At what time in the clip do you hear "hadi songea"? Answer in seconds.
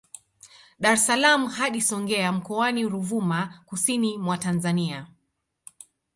1.57-2.31